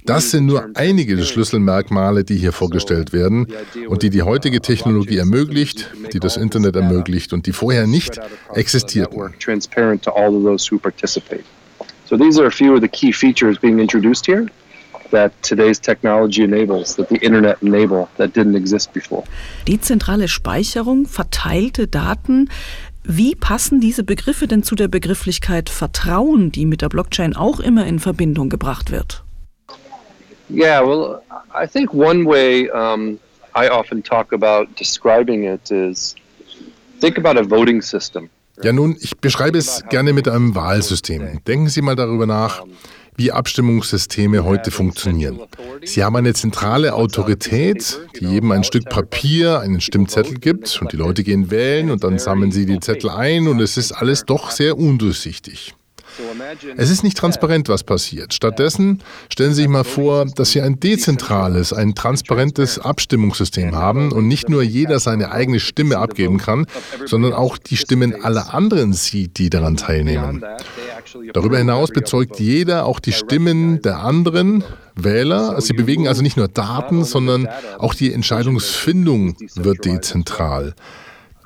Das 0.05 0.31
sind 0.31 0.45
nur 0.45 0.69
einige 0.73 1.15
der 1.15 1.23
Schlüsselmerkmale, 1.23 2.23
die 2.23 2.35
hier 2.35 2.51
vorgestellt 2.51 3.13
werden 3.13 3.47
und 3.87 4.03
die 4.03 4.09
die 4.09 4.23
heutige 4.23 4.61
Technologie 4.61 5.17
ermöglicht, 5.17 5.91
die 6.13 6.19
das 6.19 6.37
Internet 6.37 6.75
ermöglicht 6.75 7.33
und 7.33 7.45
die 7.45 7.53
vorher 7.53 7.87
nicht 7.87 8.19
existierten. 8.53 9.33
So 12.11 12.17
these 12.17 12.37
are 12.41 12.47
a 12.47 12.51
few 12.51 12.73
of 12.73 12.81
the 12.81 12.89
key 12.89 13.13
features 13.13 13.57
being 13.57 13.79
introduced 13.79 14.27
here 14.27 14.47
that 15.11 15.31
today's 15.43 15.79
technology 15.79 16.43
enables, 16.43 16.95
that 16.95 17.07
the 17.09 17.15
Internet 17.17 17.61
enable, 17.61 18.09
that 18.17 18.35
didn't 18.35 18.55
exist 18.55 18.91
before. 18.91 19.23
Dezentrale 19.67 20.27
Speicherung, 20.27 21.05
verteilte 21.05 21.87
Daten. 21.87 22.49
Wie 23.03 23.35
passen 23.35 23.79
diese 23.79 24.03
Begriffe 24.03 24.47
denn 24.47 24.63
zu 24.63 24.75
der 24.75 24.87
Begrifflichkeit 24.87 25.69
Vertrauen, 25.69 26.51
die 26.51 26.65
mit 26.65 26.81
der 26.81 26.89
Blockchain 26.89 27.35
auch 27.35 27.59
immer 27.59 27.85
in 27.85 27.99
Verbindung 27.99 28.49
gebracht 28.49 28.91
wird? 28.91 29.23
Yeah, 30.53 30.81
well, 30.85 31.21
I 31.53 31.67
think 31.67 31.93
one 31.93 32.25
way 32.25 32.69
um, 32.69 33.19
I 33.55 33.69
often 33.69 34.03
talk 34.03 34.33
about 34.33 34.67
describing 34.77 35.45
it 35.45 35.71
is 35.71 36.15
think 36.99 37.17
about 37.17 37.37
a 37.37 37.43
voting 37.43 37.81
system. 37.81 38.29
Ja, 38.63 38.73
nun, 38.73 38.95
ich 38.99 39.17
beschreibe 39.17 39.57
es 39.57 39.83
gerne 39.89 40.13
mit 40.13 40.27
einem 40.27 40.53
Wahlsystem. 40.53 41.39
Denken 41.47 41.67
Sie 41.67 41.81
mal 41.81 41.95
darüber 41.95 42.27
nach, 42.27 42.63
wie 43.15 43.31
Abstimmungssysteme 43.31 44.43
heute 44.43 44.71
funktionieren. 44.71 45.39
Sie 45.83 46.03
haben 46.03 46.15
eine 46.15 46.33
zentrale 46.33 46.93
Autorität, 46.93 47.99
die 48.19 48.25
jedem 48.25 48.51
ein 48.51 48.63
Stück 48.63 48.85
Papier, 48.85 49.59
einen 49.59 49.81
Stimmzettel 49.81 50.35
gibt 50.35 50.79
und 50.81 50.91
die 50.91 50.97
Leute 50.97 51.23
gehen 51.23 51.49
wählen 51.49 51.91
und 51.91 52.03
dann 52.03 52.19
sammeln 52.19 52.51
sie 52.51 52.65
die 52.65 52.79
Zettel 52.79 53.09
ein 53.09 53.47
und 53.47 53.59
es 53.59 53.77
ist 53.77 53.91
alles 53.93 54.25
doch 54.25 54.51
sehr 54.51 54.77
undurchsichtig. 54.77 55.73
Es 56.77 56.89
ist 56.89 57.03
nicht 57.03 57.17
transparent, 57.17 57.69
was 57.69 57.83
passiert. 57.83 58.33
Stattdessen 58.33 59.01
stellen 59.31 59.51
Sie 59.51 59.61
sich 59.61 59.67
mal 59.67 59.83
vor, 59.83 60.25
dass 60.25 60.51
Sie 60.51 60.61
ein 60.61 60.79
dezentrales, 60.79 61.73
ein 61.73 61.95
transparentes 61.95 62.79
Abstimmungssystem 62.79 63.75
haben 63.75 64.11
und 64.11 64.27
nicht 64.27 64.49
nur 64.49 64.63
jeder 64.63 64.99
seine 64.99 65.31
eigene 65.31 65.59
Stimme 65.59 65.97
abgeben 65.97 66.37
kann, 66.37 66.65
sondern 67.05 67.33
auch 67.33 67.57
die 67.57 67.77
Stimmen 67.77 68.23
aller 68.23 68.53
anderen 68.53 68.93
sieht, 68.93 69.37
die 69.37 69.49
daran 69.49 69.77
teilnehmen. 69.77 70.43
Darüber 71.33 71.57
hinaus 71.57 71.89
bezeugt 71.89 72.39
jeder 72.39 72.85
auch 72.85 72.99
die 72.99 73.13
Stimmen 73.13 73.81
der 73.81 73.99
anderen 73.99 74.63
Wähler. 74.95 75.59
Sie 75.61 75.73
bewegen 75.73 76.07
also 76.07 76.21
nicht 76.21 76.37
nur 76.37 76.47
Daten, 76.47 77.03
sondern 77.03 77.47
auch 77.77 77.93
die 77.93 78.13
Entscheidungsfindung 78.13 79.35
wird 79.55 79.85
dezentral. 79.85 80.75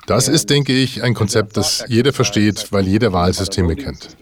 Das 0.06 0.28
ist, 0.28 0.50
denke 0.50 0.72
ich, 0.72 1.02
ein 1.02 1.14
Konzept, 1.14 1.56
das 1.56 1.84
jeder 1.88 2.12
versteht, 2.12 2.68
weil 2.70 2.86
jeder 2.86 3.12
Wahlsysteme 3.12 3.74
kennt. 3.74 4.16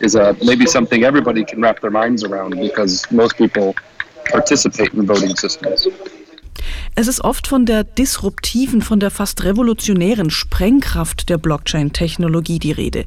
Is 0.00 0.16
uh, 0.16 0.34
maybe 0.42 0.66
something 0.66 1.04
everybody 1.04 1.44
can 1.44 1.62
wrap 1.62 1.80
their 1.80 1.90
minds 1.90 2.24
around 2.24 2.58
because 2.60 3.06
most 3.14 3.36
people 3.36 3.74
participate 4.32 4.92
in 4.92 5.06
voting 5.06 5.36
systems. 5.36 5.88
Es 6.96 7.08
ist 7.08 7.22
oft 7.22 7.46
von 7.46 7.64
der 7.66 7.84
disruptiven, 7.84 8.82
von 8.82 9.00
der 9.00 9.10
fast 9.10 9.44
revolutionären 9.44 10.30
Sprengkraft 10.30 11.28
der 11.28 11.38
Blockchain-Technologie 11.38 12.58
die 12.58 12.72
Rede. 12.72 13.04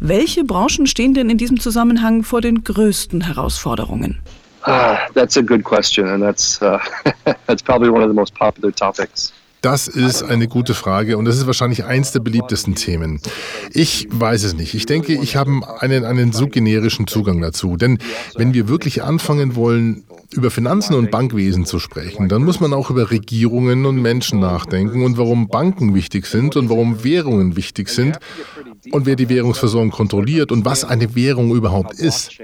Welche 0.00 0.44
Branchen 0.44 0.86
stehen 0.86 1.14
denn 1.14 1.30
in 1.30 1.38
diesem 1.38 1.58
Zusammenhang 1.60 2.22
vor 2.22 2.40
den 2.40 2.64
größten 2.64 3.22
Herausforderungen? 3.22 4.18
Ah, 4.62 4.98
that's 5.14 5.36
a 5.36 5.42
good 5.42 5.62
question, 5.62 6.08
and 6.08 6.22
that's 6.22 6.60
uh, 6.62 6.78
that's 7.46 7.62
probably 7.62 7.90
one 7.90 8.02
of 8.02 8.08
the 8.08 8.14
most 8.14 8.34
popular 8.34 8.72
topics. 8.72 9.32
Das 9.60 9.88
ist 9.88 10.22
eine 10.22 10.46
gute 10.46 10.74
Frage 10.74 11.18
und 11.18 11.24
das 11.24 11.36
ist 11.36 11.46
wahrscheinlich 11.46 11.84
eins 11.84 12.12
der 12.12 12.20
beliebtesten 12.20 12.76
Themen. 12.76 13.20
Ich 13.72 14.06
weiß 14.10 14.44
es 14.44 14.54
nicht. 14.54 14.74
Ich 14.74 14.86
denke, 14.86 15.14
ich 15.14 15.34
habe 15.34 15.60
einen, 15.80 16.04
einen 16.04 16.32
so 16.32 16.46
generischen 16.46 17.08
Zugang 17.08 17.40
dazu. 17.40 17.76
Denn 17.76 17.98
wenn 18.36 18.54
wir 18.54 18.68
wirklich 18.68 19.02
anfangen 19.02 19.56
wollen, 19.56 20.04
über 20.30 20.50
Finanzen 20.50 20.94
und 20.94 21.10
Bankwesen 21.10 21.64
zu 21.64 21.78
sprechen, 21.78 22.28
dann 22.28 22.44
muss 22.44 22.60
man 22.60 22.72
auch 22.72 22.90
über 22.90 23.10
Regierungen 23.10 23.86
und 23.86 24.00
Menschen 24.00 24.40
nachdenken 24.40 25.02
und 25.02 25.16
warum 25.16 25.48
Banken 25.48 25.94
wichtig 25.94 26.26
sind 26.26 26.54
und 26.54 26.68
warum 26.68 27.02
Währungen 27.02 27.56
wichtig 27.56 27.88
sind 27.88 28.18
und 28.92 29.06
wer 29.06 29.16
die 29.16 29.28
Währungsversorgung 29.28 29.90
kontrolliert 29.90 30.52
und 30.52 30.64
was 30.64 30.84
eine 30.84 31.14
Währung 31.14 31.54
überhaupt 31.54 31.94
ist. 31.98 32.38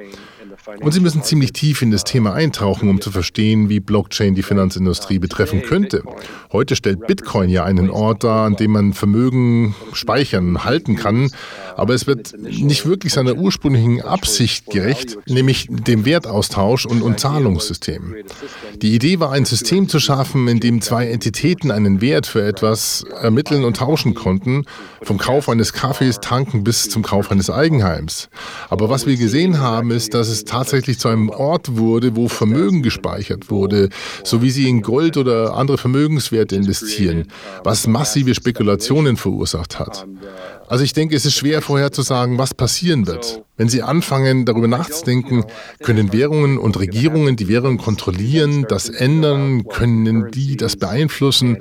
Und 0.80 0.92
Sie 0.92 1.00
müssen 1.00 1.22
ziemlich 1.22 1.52
tief 1.52 1.82
in 1.82 1.90
das 1.90 2.04
Thema 2.04 2.34
eintauchen, 2.34 2.88
um 2.88 3.00
zu 3.00 3.10
verstehen, 3.10 3.68
wie 3.68 3.80
Blockchain 3.80 4.34
die 4.34 4.42
Finanzindustrie 4.42 5.18
betreffen 5.18 5.62
könnte. 5.62 6.02
Heute 6.52 6.76
stellt 6.76 7.06
Bitcoin 7.06 7.48
ja 7.48 7.64
einen 7.64 7.90
Ort 7.90 8.24
dar, 8.24 8.46
an 8.46 8.56
dem 8.56 8.72
man 8.72 8.92
Vermögen 8.92 9.74
speichern, 9.92 10.64
halten 10.64 10.96
kann, 10.96 11.30
aber 11.76 11.94
es 11.94 12.06
wird 12.06 12.34
nicht 12.38 12.86
wirklich 12.86 13.12
seiner 13.12 13.36
ursprünglichen 13.36 14.02
Absicht 14.02 14.66
gerecht, 14.66 15.18
nämlich 15.28 15.68
dem 15.70 16.04
Wertaustausch 16.04 16.86
und, 16.86 17.02
und 17.02 17.18
Zahlungssystem. 17.18 18.14
Die 18.76 18.94
Idee 18.94 19.20
war, 19.20 19.32
ein 19.32 19.44
System 19.44 19.88
zu 19.88 19.98
schaffen, 19.98 20.48
in 20.48 20.60
dem 20.60 20.80
zwei 20.80 21.08
Entitäten 21.08 21.70
einen 21.70 22.00
Wert 22.00 22.26
für 22.26 22.44
etwas 22.44 23.04
ermitteln 23.20 23.64
und 23.64 23.76
tauschen 23.76 24.14
konnten, 24.14 24.64
vom 25.02 25.18
Kauf 25.18 25.48
eines 25.48 25.72
Kaffees 25.72 26.20
tanken 26.20 26.64
bis 26.64 26.88
zum 26.88 27.02
Kauf 27.02 27.30
eines 27.30 27.50
Eigenheims. 27.50 28.28
Aber 28.70 28.88
was 28.88 29.06
wir 29.06 29.16
gesehen 29.16 29.60
haben, 29.60 29.90
ist, 29.90 30.14
dass 30.14 30.28
es 30.28 30.44
tatsächlich 30.44 30.63
zu 30.98 31.08
einem 31.08 31.28
Ort 31.28 31.76
wurde, 31.76 32.16
wo 32.16 32.28
Vermögen 32.28 32.82
gespeichert 32.82 33.50
wurde, 33.50 33.88
so 34.22 34.42
wie 34.42 34.50
sie 34.50 34.68
in 34.68 34.82
Gold 34.82 35.16
oder 35.16 35.54
andere 35.54 35.78
Vermögenswerte 35.78 36.56
investieren, 36.56 37.28
was 37.62 37.86
massive 37.86 38.34
Spekulationen 38.34 39.16
verursacht 39.16 39.78
hat. 39.78 40.06
Also 40.66 40.82
ich 40.84 40.92
denke, 40.92 41.14
es 41.14 41.26
ist 41.26 41.34
schwer 41.34 41.60
vorherzusagen, 41.62 42.38
was 42.38 42.54
passieren 42.54 43.06
wird. 43.06 43.42
Wenn 43.56 43.68
Sie 43.68 43.82
anfangen, 43.82 44.44
darüber 44.44 44.66
nachzudenken, 44.66 45.44
können 45.80 46.12
Währungen 46.12 46.58
und 46.58 46.78
Regierungen 46.78 47.36
die 47.36 47.48
Währung 47.48 47.78
kontrollieren, 47.78 48.66
das 48.68 48.88
ändern, 48.88 49.64
können 49.68 50.32
die 50.32 50.56
das 50.56 50.76
beeinflussen? 50.76 51.58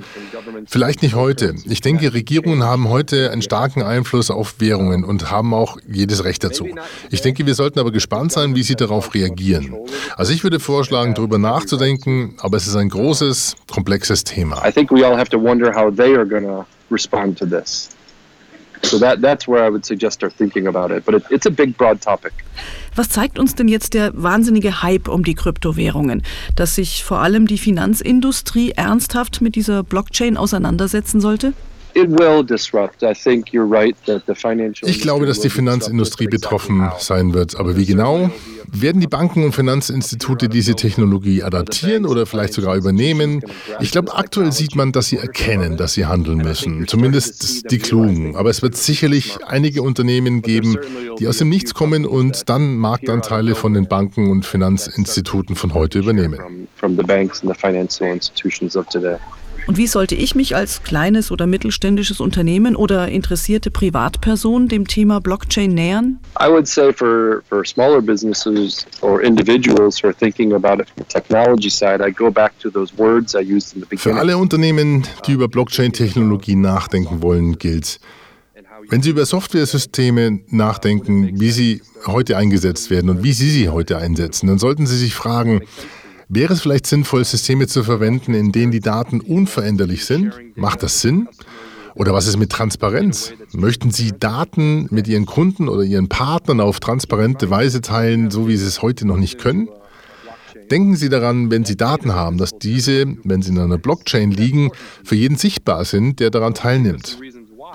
Vielleicht 0.66 1.02
nicht 1.02 1.14
heute. 1.14 1.54
Ich 1.66 1.82
denke, 1.82 2.12
Regierungen 2.12 2.64
haben 2.64 2.88
heute 2.88 3.30
einen 3.30 3.42
starken 3.42 3.82
Einfluss 3.82 4.30
auf 4.30 4.56
Währungen 4.58 5.04
und 5.04 5.30
haben 5.30 5.54
auch 5.54 5.76
jedes 5.86 6.24
Recht 6.24 6.42
dazu. 6.42 6.66
Ich 7.10 7.20
denke, 7.20 7.46
wir 7.46 7.54
sollten 7.54 7.78
aber 7.78 7.92
gespannt 7.92 8.32
sein, 8.32 8.56
wie 8.56 8.64
sie 8.64 8.74
darauf 8.74 9.14
reagieren. 9.14 9.76
Also 10.16 10.32
ich 10.32 10.42
würde 10.42 10.58
vorschlagen, 10.58 11.14
darüber 11.14 11.38
nachzudenken, 11.38 12.34
aber 12.40 12.56
es 12.56 12.66
ist 12.66 12.74
ein 12.74 12.88
großes, 12.88 13.54
komplexes 13.72 14.24
Thema. 14.24 14.66
I 14.66 14.72
think 14.72 14.90
we 14.90 15.06
all 15.06 15.16
have 15.16 15.30
to 15.30 15.40
wonder 15.40 15.72
how 15.72 15.94
they 15.94 16.16
are 16.16 16.26
going 16.26 16.44
to 16.44 16.66
respond 16.90 17.38
to 17.38 17.46
this. 17.46 17.93
So 18.84 18.98
that, 18.98 19.20
that's 19.20 19.48
where 19.48 19.66
I 19.66 19.70
would 19.70 19.84
suggest 19.84 20.16
start 20.16 20.34
thinking 20.34 20.66
about 20.66 20.90
it. 20.94 21.04
But 21.04 21.14
it, 21.14 21.24
it's 21.30 21.46
a 21.46 21.50
big, 21.50 21.76
broad 21.76 22.00
topic. 22.00 22.32
Was 22.94 23.08
zeigt 23.08 23.38
uns 23.38 23.54
denn 23.54 23.68
jetzt 23.68 23.94
der 23.94 24.12
wahnsinnige 24.14 24.82
Hype 24.82 25.08
um 25.08 25.24
die 25.24 25.34
Kryptowährungen? 25.34 26.22
Dass 26.54 26.76
sich 26.76 27.02
vor 27.04 27.18
allem 27.18 27.46
die 27.46 27.58
Finanzindustrie 27.58 28.72
ernsthaft 28.72 29.40
mit 29.40 29.56
dieser 29.56 29.82
Blockchain 29.82 30.36
auseinandersetzen 30.36 31.20
sollte? 31.20 31.54
Ich 34.88 35.00
glaube, 35.00 35.26
dass 35.26 35.40
die 35.40 35.50
Finanzindustrie 35.50 36.26
betroffen 36.26 36.90
sein 36.98 37.34
wird. 37.34 37.56
Aber 37.56 37.76
wie 37.76 37.86
genau? 37.86 38.30
Werden 38.66 39.00
die 39.00 39.06
Banken 39.06 39.44
und 39.44 39.52
Finanzinstitute 39.52 40.48
diese 40.48 40.74
Technologie 40.74 41.42
adaptieren 41.42 42.06
oder 42.06 42.26
vielleicht 42.26 42.54
sogar 42.54 42.76
übernehmen? 42.76 43.42
Ich 43.80 43.92
glaube, 43.92 44.14
aktuell 44.14 44.52
sieht 44.52 44.74
man, 44.74 44.90
dass 44.90 45.08
sie 45.08 45.18
erkennen, 45.18 45.76
dass 45.76 45.94
sie 45.94 46.06
handeln 46.06 46.38
müssen. 46.38 46.88
Zumindest 46.88 47.70
die 47.70 47.78
Klugen. 47.78 48.36
Aber 48.36 48.50
es 48.50 48.62
wird 48.62 48.76
sicherlich 48.76 49.38
einige 49.46 49.82
Unternehmen 49.82 50.42
geben, 50.42 50.78
die 51.18 51.28
aus 51.28 51.38
dem 51.38 51.48
Nichts 51.48 51.74
kommen 51.74 52.06
und 52.06 52.48
dann 52.48 52.76
Marktanteile 52.76 53.54
von 53.54 53.74
den 53.74 53.86
Banken 53.86 54.30
und 54.30 54.44
Finanzinstituten 54.44 55.54
von 55.54 55.74
heute 55.74 56.00
übernehmen. 56.00 56.68
Und 59.66 59.78
wie 59.78 59.86
sollte 59.86 60.14
ich 60.14 60.34
mich 60.34 60.54
als 60.54 60.82
kleines 60.82 61.30
oder 61.30 61.46
mittelständisches 61.46 62.20
Unternehmen 62.20 62.76
oder 62.76 63.08
interessierte 63.08 63.70
Privatperson 63.70 64.68
dem 64.68 64.86
Thema 64.86 65.20
Blockchain 65.20 65.72
nähern? 65.72 66.18
I 66.38 66.50
would 66.50 66.68
say 66.68 66.92
for, 66.92 67.42
for 67.48 67.64
smaller 67.64 68.02
businesses 68.02 68.86
or 69.00 69.22
individuals 69.22 70.02
who 70.02 70.08
are 70.08 70.16
thinking 70.16 70.52
about 70.52 70.82
it 70.82 70.88
from 70.90 71.04
the 71.08 71.08
technology 71.08 71.70
side, 71.70 72.06
I 72.06 72.12
go 72.12 72.30
back 72.30 72.58
to 72.60 72.70
those 72.70 72.92
words 72.98 73.34
I 73.34 73.38
used 73.38 73.74
in 73.74 73.80
the 73.80 73.86
beginning. 73.88 73.98
Für 73.98 74.14
alle 74.14 74.36
Unternehmen, 74.36 75.06
die 75.26 75.32
über 75.32 75.48
Blockchain-Technologie 75.48 76.56
nachdenken 76.56 77.22
wollen, 77.22 77.58
gilt, 77.58 78.00
wenn 78.90 79.02
Sie 79.02 79.10
über 79.10 79.24
Softwaresysteme 79.24 80.40
nachdenken, 80.48 81.40
wie 81.40 81.50
sie 81.50 81.82
heute 82.06 82.36
eingesetzt 82.36 82.90
werden 82.90 83.08
und 83.08 83.22
wie 83.22 83.32
Sie 83.32 83.50
sie 83.50 83.70
heute 83.70 83.96
einsetzen, 83.96 84.46
dann 84.48 84.58
sollten 84.58 84.86
Sie 84.86 84.98
sich 84.98 85.14
fragen, 85.14 85.62
Wäre 86.28 86.54
es 86.54 86.62
vielleicht 86.62 86.86
sinnvoll, 86.86 87.24
Systeme 87.24 87.66
zu 87.66 87.84
verwenden, 87.84 88.34
in 88.34 88.52
denen 88.52 88.72
die 88.72 88.80
Daten 88.80 89.20
unveränderlich 89.20 90.04
sind? 90.04 90.32
Macht 90.54 90.82
das 90.82 91.00
Sinn? 91.00 91.28
Oder 91.94 92.12
was 92.12 92.26
ist 92.26 92.38
mit 92.38 92.50
Transparenz? 92.50 93.32
Möchten 93.52 93.90
Sie 93.90 94.12
Daten 94.18 94.88
mit 94.90 95.06
Ihren 95.06 95.26
Kunden 95.26 95.68
oder 95.68 95.82
Ihren 95.82 96.08
Partnern 96.08 96.60
auf 96.60 96.80
transparente 96.80 97.50
Weise 97.50 97.82
teilen, 97.82 98.30
so 98.30 98.48
wie 98.48 98.56
Sie 98.56 98.66
es 98.66 98.82
heute 98.82 99.06
noch 99.06 99.16
nicht 99.16 99.38
können? 99.38 99.68
Denken 100.70 100.96
Sie 100.96 101.08
daran, 101.08 101.50
wenn 101.50 101.64
Sie 101.64 101.76
Daten 101.76 102.14
haben, 102.14 102.38
dass 102.38 102.58
diese, 102.58 103.06
wenn 103.22 103.42
sie 103.42 103.50
in 103.50 103.58
einer 103.58 103.78
Blockchain 103.78 104.30
liegen, 104.30 104.70
für 105.04 105.14
jeden 105.14 105.36
sichtbar 105.36 105.84
sind, 105.84 106.20
der 106.20 106.30
daran 106.30 106.54
teilnimmt. 106.54 107.18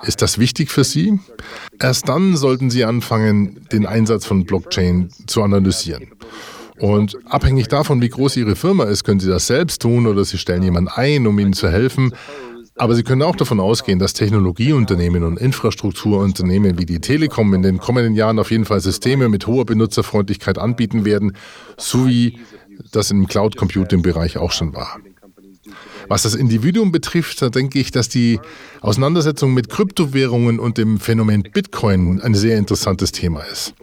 Ist 0.02 0.22
das 0.22 0.38
wichtig 0.38 0.70
für 0.70 0.84
Sie? 0.84 1.20
Erst 1.78 2.08
dann 2.08 2.36
sollten 2.36 2.68
Sie 2.68 2.84
anfangen, 2.84 3.60
den 3.72 3.86
Einsatz 3.86 4.26
von 4.26 4.44
Blockchain 4.44 5.08
zu 5.26 5.42
analysieren. 5.42 6.08
Und 6.80 7.18
abhängig 7.26 7.68
davon, 7.68 8.00
wie 8.00 8.08
groß 8.08 8.38
Ihre 8.38 8.56
Firma 8.56 8.84
ist, 8.84 9.04
können 9.04 9.20
Sie 9.20 9.28
das 9.28 9.46
selbst 9.46 9.82
tun 9.82 10.06
oder 10.06 10.24
Sie 10.24 10.38
stellen 10.38 10.62
jemanden 10.62 10.88
ein, 10.88 11.26
um 11.26 11.38
Ihnen 11.38 11.52
zu 11.52 11.68
helfen. 11.68 12.14
Aber 12.76 12.94
Sie 12.94 13.02
können 13.02 13.20
auch 13.20 13.36
davon 13.36 13.60
ausgehen, 13.60 13.98
dass 13.98 14.14
Technologieunternehmen 14.14 15.22
und 15.22 15.38
Infrastrukturunternehmen 15.38 16.78
wie 16.78 16.86
die 16.86 17.00
Telekom 17.00 17.52
in 17.52 17.60
den 17.60 17.78
kommenden 17.78 18.14
Jahren 18.14 18.38
auf 18.38 18.50
jeden 18.50 18.64
Fall 18.64 18.80
Systeme 18.80 19.28
mit 19.28 19.46
hoher 19.46 19.66
Benutzerfreundlichkeit 19.66 20.56
anbieten 20.56 21.04
werden, 21.04 21.36
so 21.76 22.08
wie 22.08 22.38
das 22.92 23.10
im 23.10 23.26
Cloud 23.26 23.56
Computing 23.56 24.00
Bereich 24.00 24.38
auch 24.38 24.52
schon 24.52 24.74
war. 24.74 24.98
Was 26.08 26.22
das 26.22 26.34
Individuum 26.34 26.90
betrifft, 26.90 27.42
da 27.42 27.50
denke 27.50 27.78
ich, 27.78 27.90
dass 27.90 28.08
die 28.08 28.40
Auseinandersetzung 28.80 29.52
mit 29.52 29.68
Kryptowährungen 29.68 30.58
und 30.58 30.78
dem 30.78 30.98
Phänomen 30.98 31.42
Bitcoin 31.42 32.22
ein 32.22 32.34
sehr 32.34 32.56
interessantes 32.56 33.12
Thema 33.12 33.42
ist. 33.42 33.74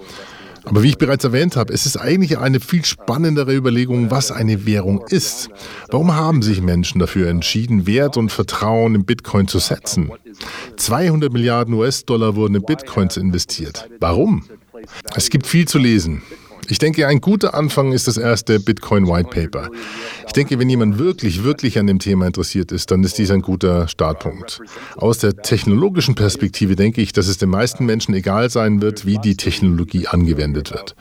Aber 0.70 0.84
wie 0.84 0.90
ich 0.90 0.98
bereits 0.98 1.24
erwähnt 1.24 1.56
habe, 1.56 1.74
es 1.74 1.86
ist 1.86 1.98
eigentlich 1.98 2.38
eine 2.38 2.60
viel 2.60 2.84
spannendere 2.84 3.56
Überlegung, 3.56 4.12
was 4.12 4.32
eine 4.32 4.66
Währung 4.66 5.04
ist. 5.08 5.50
Warum 5.90 6.14
haben 6.14 6.42
sich 6.42 6.62
Menschen 6.62 7.00
dafür 7.00 7.30
entschieden, 7.30 7.88
Wert 7.88 8.18
und 8.18 8.32
Vertrauen 8.32 8.94
in 8.94 9.06
Bitcoin 9.06 9.48
zu 9.48 9.60
setzen? 9.60 10.12
200 10.76 11.32
Milliarden 11.32 11.74
US-Dollar 11.74 12.36
wurden 12.36 12.56
in 12.56 12.64
Bitcoins 12.64 13.16
investiert. 13.16 13.90
Warum? 14.00 14.44
Es 15.16 15.30
gibt 15.30 15.48
viel 15.48 15.68
zu 15.68 15.78
lesen. 15.78 16.22
Ich 16.70 16.80
denke, 16.80 17.08
ein 17.08 17.22
guter 17.22 17.54
Anfang 17.54 17.94
ist 17.94 18.08
das 18.08 18.18
erste 18.18 18.60
Bitcoin 18.60 19.08
White 19.08 19.30
Paper. 19.30 19.70
Ich 20.26 20.34
denke, 20.34 20.60
wenn 20.60 20.70
jemand 20.70 21.00
wirklich, 21.00 21.44
wirklich 21.44 21.80
an 21.80 21.88
dem 21.88 22.00
Thema 22.00 22.28
interessiert 22.28 22.72
ist, 22.74 22.92
dann 22.92 23.04
ist 23.04 23.18
dies 23.18 23.32
ein 23.32 23.42
guter 23.42 23.88
Startpunkt. 23.88 24.60
Aus 24.98 25.20
der 25.20 25.38
technologischen 25.38 26.16
Perspektive 26.16 26.76
denke 26.76 27.02
ich, 27.02 27.14
dass 27.14 27.28
es 27.28 27.38
den 27.38 27.50
meisten 27.50 27.86
Menschen 27.86 28.14
egal 28.14 28.50
sein 28.50 28.82
wird, 28.82 29.06
wie 29.06 29.18
die 29.18 29.38
Technologie 29.38 30.08
angewendet 30.08 30.72
wird. 30.72 30.96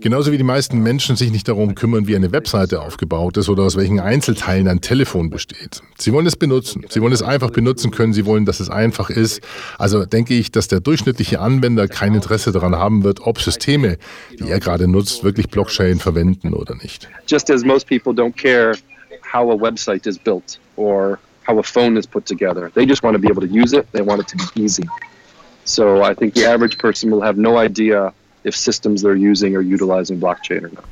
Genauso 0.00 0.30
wie 0.30 0.36
die 0.36 0.44
meisten 0.44 0.82
Menschen 0.82 1.16
sich 1.16 1.30
nicht 1.30 1.48
darum 1.48 1.74
kümmern, 1.74 2.06
wie 2.06 2.16
eine 2.16 2.32
Webseite 2.32 2.80
aufgebaut 2.80 3.36
ist 3.36 3.48
oder 3.48 3.62
aus 3.62 3.76
welchen 3.76 3.98
Einzelteilen 3.98 4.68
ein 4.68 4.80
Telefon 4.80 5.30
besteht. 5.30 5.80
Sie 5.98 6.12
wollen 6.12 6.26
es 6.26 6.36
benutzen. 6.36 6.84
Sie 6.88 7.00
wollen 7.00 7.12
es 7.12 7.22
einfach 7.22 7.50
benutzen 7.50 7.90
können. 7.90 8.12
Sie 8.12 8.26
wollen, 8.26 8.44
dass 8.44 8.60
es 8.60 8.68
einfach 8.70 9.10
ist. 9.10 9.40
Also 9.78 10.04
denke 10.04 10.34
ich, 10.34 10.52
dass 10.52 10.68
der 10.68 10.80
durchschnittliche 10.80 11.40
Anwender 11.40 11.88
kein 11.88 12.14
Interesse 12.14 12.52
daran 12.52 12.76
haben 12.76 13.04
wird, 13.04 13.20
ob 13.20 13.40
Systeme, 13.40 13.98
die 14.38 14.50
er 14.50 14.60
gerade 14.60 14.86
nutzt, 14.86 15.24
wirklich 15.24 15.48
Blockchain 15.48 15.98
verwenden 15.98 16.52
oder 16.52 16.74
nicht. 16.76 17.08
Just 17.26 17.50
as 17.50 17.64
most 17.64 17.88
people 17.88 18.12
don't 18.12 18.36
care 18.36 18.76
how 19.32 19.50
a 19.50 19.54
website 19.54 20.06
is 20.06 20.18
built 20.18 20.58
or 20.76 21.18
how 21.46 21.58
a 21.58 21.62
phone 21.62 21.98
is 21.98 22.06
put 22.06 22.26
together. 22.26 22.70
They 22.74 22.86
just 22.86 23.02
want 23.02 23.14
to 23.14 23.20
be 23.20 23.28
able 23.28 23.46
to 23.46 23.52
use 23.52 23.76
it. 23.76 23.86
They 23.92 24.02
want 24.02 24.20
it 24.20 24.28
to 24.28 24.36
be 24.36 24.62
easy. 24.62 24.84
So 25.64 26.02
I 26.02 26.14
think 26.14 26.34
the 26.34 26.46
average 26.46 26.78
person 26.78 27.10
will 27.10 27.22
have 27.22 27.36
no 27.36 27.58
idea 27.58 28.12
if 28.46 28.56
systems 28.56 29.02
they're 29.02 29.16
using 29.16 29.56
are 29.56 29.62
utilizing 29.62 30.18
blockchain 30.18 30.64
or 30.64 30.70
not. 30.70 30.84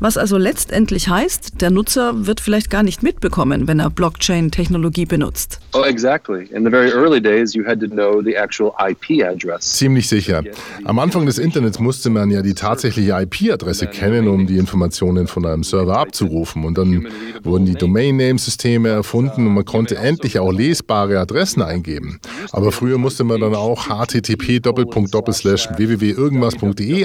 Was 0.00 0.16
also 0.16 0.36
letztendlich 0.36 1.08
heißt, 1.08 1.60
der 1.60 1.70
Nutzer 1.70 2.26
wird 2.26 2.40
vielleicht 2.40 2.70
gar 2.70 2.82
nicht 2.82 3.02
mitbekommen, 3.02 3.68
wenn 3.68 3.78
er 3.78 3.88
Blockchain-Technologie 3.88 5.06
benutzt. 5.06 5.60
Oh, 5.74 5.84
exactly. 5.84 6.48
In 6.52 6.64
the 6.64 6.70
very 6.70 6.90
early 6.90 7.20
days, 7.20 7.54
you 7.54 7.64
had 7.64 7.78
to 7.80 7.86
know 7.86 8.20
the 8.20 8.34
actual 8.34 8.72
IP 8.80 9.22
address. 9.24 9.74
Ziemlich 9.74 10.08
sicher. 10.08 10.42
Am 10.84 10.98
Anfang 10.98 11.26
des 11.26 11.38
Internets 11.38 11.78
musste 11.78 12.10
man 12.10 12.30
ja 12.30 12.42
die 12.42 12.54
tatsächliche 12.54 13.12
IP-Adresse 13.12 13.86
kennen, 13.86 14.26
um 14.26 14.46
die 14.48 14.58
Informationen 14.58 15.28
von 15.28 15.46
einem 15.46 15.62
Server 15.62 15.98
abzurufen. 15.98 16.64
Und 16.64 16.76
dann 16.78 17.06
wurden 17.44 17.66
die 17.66 17.74
Domain-Name-Systeme 17.74 18.88
erfunden 18.88 19.46
und 19.46 19.54
man 19.54 19.64
konnte 19.64 19.96
endlich 19.96 20.40
auch 20.40 20.50
lesbare 20.52 21.20
Adressen 21.20 21.62
eingeben. 21.62 22.18
Aber 22.50 22.72
früher 22.72 22.98
musste 22.98 23.22
man 23.22 23.40
dann 23.40 23.54
auch 23.54 23.86
http 23.86 24.60
www 24.64 26.14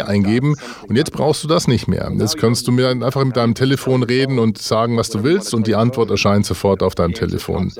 eingeben 0.02 0.56
und 0.88 0.96
jetzt 0.96 1.12
brauchst 1.12 1.44
du 1.44 1.48
das 1.48 1.68
nicht 1.68 1.88
mehr. 1.88 2.12
Jetzt 2.18 2.38
kannst 2.38 2.68
du 2.68 2.72
mir 2.72 2.90
einfach 2.90 3.24
mit 3.24 3.36
deinem 3.36 3.56
Telefon 3.56 4.04
reden 4.04 4.40
und 4.40 4.58
sagen, 4.58 4.98
was 4.98 5.10
du 5.10 5.24
willst 5.24 5.54
und 5.54 5.68
die 5.68 5.76
Antwort 5.76 6.12
erscheint 6.12 6.46
sofort 6.46 6.84
auf 6.84 6.96
deinem 6.96 7.14
Telefon. 7.14 7.72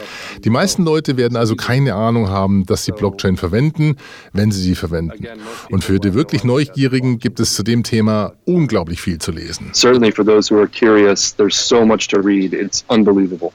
Die 0.44 0.50
meisten 0.50 0.84
Leute 0.84 1.18
werden 1.18 1.38
also 1.38 1.56
keine 1.56 1.96
Ahnung 1.96 2.30
haben, 2.30 2.66
dass 2.66 2.86
sie 2.86 2.92
Blockchain 2.92 3.38
verwenden, 3.38 3.96
wenn 4.34 4.52
sie 4.52 4.62
sie 4.62 4.76
verwenden. 4.76 5.26
Und 5.70 5.84
für 5.84 6.00
die 6.00 6.14
wirklich 6.14 6.44
Neugierigen 6.44 7.20
gibt 7.20 7.40
es 7.40 7.56
zu 7.56 7.64
dem 7.64 7.84
Thema 7.84 8.34
unglaublich 8.46 9.02
viel 9.02 9.18
zu 9.18 9.32
lesen. 9.32 9.70
Certainly 9.74 10.12
for 10.12 10.26
those 10.26 10.54
who 10.54 10.60
are 10.60 10.68
curious, 10.68 11.36
there's 11.36 11.58
so 11.58 11.86
much 11.86 12.08
to 12.10 12.20
read. 12.20 12.54
It's 12.54 12.84
unbelievable. 12.90 13.52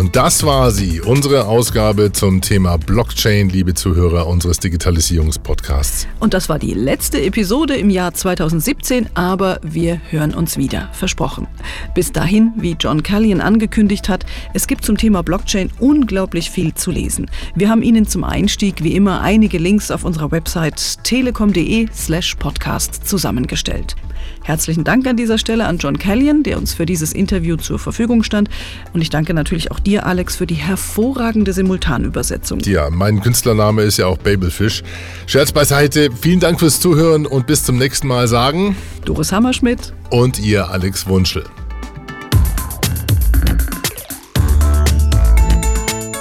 Und 0.00 0.16
das 0.16 0.44
war 0.44 0.70
sie, 0.70 1.02
unsere 1.02 1.44
Ausgabe 1.44 2.10
zum 2.10 2.40
Thema 2.40 2.78
Blockchain, 2.78 3.50
liebe 3.50 3.74
Zuhörer 3.74 4.26
unseres 4.26 4.58
Digitalisierungspodcasts. 4.58 6.08
Und 6.20 6.32
das 6.32 6.48
war 6.48 6.58
die 6.58 6.72
letzte 6.72 7.20
Episode 7.20 7.76
im 7.76 7.90
Jahr 7.90 8.14
2017, 8.14 9.10
aber 9.12 9.60
wir 9.62 10.00
hören 10.08 10.32
uns 10.32 10.56
wieder, 10.56 10.88
versprochen. 10.94 11.46
Bis 11.94 12.12
dahin, 12.12 12.54
wie 12.56 12.76
John 12.80 13.02
Callion 13.02 13.42
angekündigt 13.42 14.08
hat, 14.08 14.24
es 14.54 14.66
gibt 14.66 14.86
zum 14.86 14.96
Thema 14.96 15.22
Blockchain 15.22 15.70
unglaublich 15.80 16.50
viel 16.50 16.72
zu 16.72 16.90
lesen. 16.90 17.30
Wir 17.54 17.68
haben 17.68 17.82
Ihnen 17.82 18.08
zum 18.08 18.24
Einstieg 18.24 18.82
wie 18.82 18.96
immer 18.96 19.20
einige 19.20 19.58
Links 19.58 19.90
auf 19.90 20.06
unserer 20.06 20.30
Website 20.30 21.04
telekom.de/slash 21.04 22.36
podcast 22.36 23.06
zusammengestellt. 23.06 23.96
Herzlichen 24.42 24.84
Dank 24.84 25.06
an 25.06 25.16
dieser 25.16 25.38
Stelle 25.38 25.66
an 25.66 25.78
John 25.78 25.98
Callion, 25.98 26.42
der 26.42 26.58
uns 26.58 26.72
für 26.72 26.86
dieses 26.86 27.12
Interview 27.12 27.56
zur 27.56 27.78
Verfügung 27.78 28.22
stand. 28.22 28.48
Und 28.92 29.02
ich 29.02 29.10
danke 29.10 29.34
natürlich 29.34 29.70
auch 29.70 29.78
dir, 29.90 30.06
Alex, 30.06 30.36
für 30.36 30.46
die 30.46 30.54
hervorragende 30.54 31.52
Simultanübersetzung. 31.52 32.60
Ja, 32.60 32.90
mein 32.90 33.20
Künstlername 33.20 33.82
ist 33.82 33.96
ja 33.96 34.06
auch 34.06 34.18
Babelfish. 34.18 34.82
Scherz 35.26 35.52
beiseite, 35.52 36.10
vielen 36.20 36.40
Dank 36.40 36.60
fürs 36.60 36.80
Zuhören 36.80 37.26
und 37.26 37.46
bis 37.46 37.64
zum 37.64 37.76
nächsten 37.76 38.06
Mal 38.06 38.28
sagen 38.28 38.76
Doris 39.04 39.32
Hammerschmidt 39.32 39.92
und 40.10 40.38
ihr 40.38 40.70
Alex 40.70 41.06
Wunschel. 41.08 41.44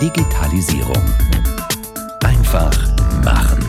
Digitalisierung. 0.01 1.03
Einfach 2.23 2.75
machen. 3.23 3.63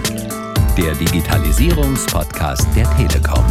Der 0.78 0.94
Digitalisierungspodcast 0.94 2.66
der 2.74 2.88
Telekom. 2.96 3.44